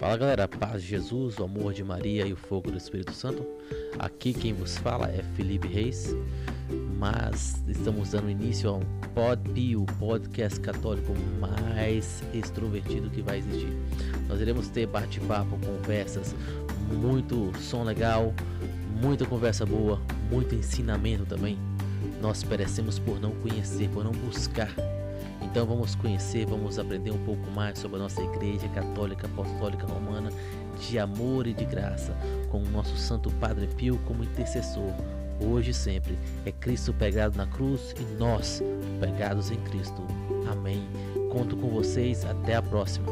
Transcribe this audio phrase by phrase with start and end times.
[0.00, 3.46] Fala galera, paz de Jesus, o amor de Maria e o fogo do Espírito Santo.
[3.98, 6.16] Aqui quem vos fala é Felipe Reis,
[6.98, 8.82] mas estamos dando início a um
[9.98, 13.76] podcast católico mais extrovertido que vai existir.
[14.26, 16.34] Nós iremos ter bate-papo, conversas,
[16.94, 18.32] muito som legal,
[19.02, 21.58] muita conversa boa, muito ensinamento também.
[22.22, 24.74] Nós perecemos por não conhecer, por não buscar
[25.42, 30.30] então vamos conhecer, vamos aprender um pouco mais sobre a nossa Igreja Católica Apostólica Romana
[30.80, 32.16] de amor e de graça,
[32.50, 34.92] com o nosso Santo Padre Pio como intercessor,
[35.40, 36.18] hoje e sempre.
[36.44, 38.62] É Cristo pegado na cruz e nós
[39.00, 40.02] pegados em Cristo.
[40.50, 40.88] Amém.
[41.30, 43.06] Conto com vocês, até a próxima.